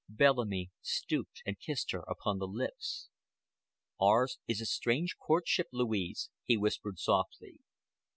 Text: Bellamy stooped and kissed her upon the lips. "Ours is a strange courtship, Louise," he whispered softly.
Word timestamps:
Bellamy 0.09 0.71
stooped 0.81 1.43
and 1.45 1.59
kissed 1.59 1.91
her 1.91 2.01
upon 2.07 2.39
the 2.39 2.47
lips. 2.47 3.09
"Ours 4.01 4.39
is 4.47 4.59
a 4.59 4.65
strange 4.65 5.15
courtship, 5.19 5.67
Louise," 5.71 6.31
he 6.43 6.57
whispered 6.57 6.97
softly. 6.97 7.59